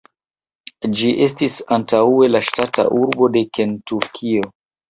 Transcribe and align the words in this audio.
Ĝi 1.01 1.11
estis 1.25 1.57
antaŭe 1.77 2.31
la 2.31 2.43
ŝtata 2.49 2.89
arbo 3.01 3.31
de 3.37 3.47
Kentukio. 3.59 4.53